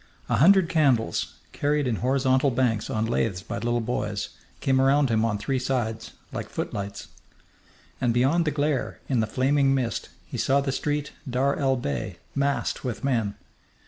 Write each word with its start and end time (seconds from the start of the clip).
A 0.29 0.37
hundred 0.37 0.67
candles, 0.67 1.35
carried 1.51 1.85
in 1.85 1.97
horizontal 1.97 2.49
banks 2.49 2.89
on 2.89 3.05
laths 3.05 3.43
by 3.43 3.57
little 3.57 3.81
boys, 3.81 4.29
came 4.59 4.81
around 4.81 5.11
him 5.11 5.23
on 5.23 5.37
three 5.37 5.59
sides, 5.59 6.09
like 6.33 6.49
footlights. 6.49 7.09
And 8.01 8.11
beyond 8.11 8.45
the 8.45 8.49
glare, 8.49 8.99
in 9.07 9.19
the 9.19 9.27
flaming 9.27 9.75
mist, 9.75 10.09
he 10.25 10.39
saw 10.39 10.59
the 10.59 10.71
street 10.71 11.11
Dar 11.29 11.55
el 11.55 11.75
Bey 11.75 12.17
massed 12.33 12.83
with 12.83 13.03
men. 13.03 13.35